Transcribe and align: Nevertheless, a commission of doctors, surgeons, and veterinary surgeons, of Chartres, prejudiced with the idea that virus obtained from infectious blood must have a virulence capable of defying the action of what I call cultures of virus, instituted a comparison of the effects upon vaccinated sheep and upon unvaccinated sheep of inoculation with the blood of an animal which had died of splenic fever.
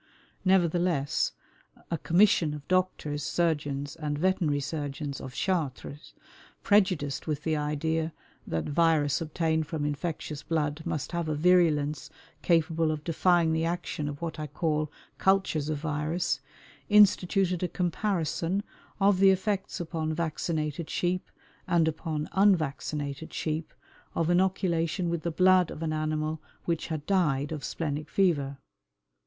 Nevertheless, 0.43 1.31
a 1.91 1.97
commission 1.99 2.55
of 2.55 2.67
doctors, 2.67 3.21
surgeons, 3.21 3.95
and 3.95 4.17
veterinary 4.17 4.59
surgeons, 4.59 5.21
of 5.21 5.35
Chartres, 5.35 6.15
prejudiced 6.63 7.27
with 7.27 7.43
the 7.43 7.55
idea 7.55 8.11
that 8.47 8.63
virus 8.63 9.21
obtained 9.21 9.67
from 9.67 9.85
infectious 9.85 10.41
blood 10.41 10.81
must 10.87 11.11
have 11.11 11.29
a 11.29 11.35
virulence 11.35 12.09
capable 12.41 12.89
of 12.89 13.03
defying 13.03 13.53
the 13.53 13.63
action 13.63 14.09
of 14.09 14.19
what 14.23 14.39
I 14.39 14.47
call 14.47 14.91
cultures 15.19 15.69
of 15.69 15.77
virus, 15.77 16.39
instituted 16.89 17.61
a 17.61 17.67
comparison 17.67 18.63
of 18.99 19.19
the 19.19 19.29
effects 19.29 19.79
upon 19.79 20.15
vaccinated 20.15 20.89
sheep 20.89 21.29
and 21.67 21.87
upon 21.87 22.27
unvaccinated 22.31 23.31
sheep 23.35 23.71
of 24.15 24.31
inoculation 24.31 25.11
with 25.11 25.21
the 25.21 25.29
blood 25.29 25.69
of 25.69 25.83
an 25.83 25.93
animal 25.93 26.41
which 26.65 26.87
had 26.87 27.05
died 27.05 27.51
of 27.51 27.63
splenic 27.63 28.09
fever. 28.09 28.57